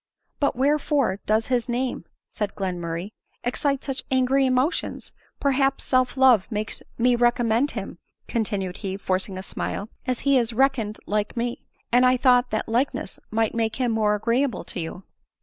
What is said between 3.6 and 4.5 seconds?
such angry